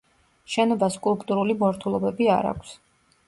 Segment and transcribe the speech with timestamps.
[0.53, 2.73] შენობას სკულპტურული მორთულობები არ აქვს.